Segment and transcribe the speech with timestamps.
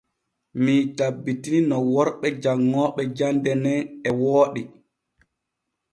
[0.63, 4.61] Mii tabbitini no worɓe janŋooɓe jande nen e wooɗi.